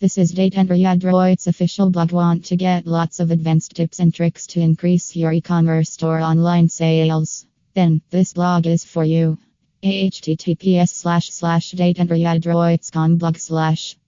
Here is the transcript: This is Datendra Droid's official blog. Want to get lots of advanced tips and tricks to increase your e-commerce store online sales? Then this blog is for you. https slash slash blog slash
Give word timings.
This 0.00 0.16
is 0.16 0.32
Datendra 0.32 0.78
Droid's 1.00 1.48
official 1.48 1.90
blog. 1.90 2.12
Want 2.12 2.44
to 2.44 2.56
get 2.56 2.86
lots 2.86 3.18
of 3.18 3.32
advanced 3.32 3.74
tips 3.74 3.98
and 3.98 4.14
tricks 4.14 4.46
to 4.48 4.60
increase 4.60 5.16
your 5.16 5.32
e-commerce 5.32 5.90
store 5.90 6.20
online 6.20 6.68
sales? 6.68 7.44
Then 7.74 8.00
this 8.10 8.32
blog 8.32 8.68
is 8.68 8.84
for 8.84 9.02
you. 9.04 9.38
https 9.82 10.90
slash 10.90 11.30
slash 11.30 11.72
blog 13.18 13.38
slash 13.38 13.96